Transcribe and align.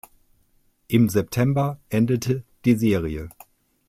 Im 0.87 1.09
September 1.09 1.79
endete 1.91 2.43
die 2.65 2.73
Serie. 2.73 3.29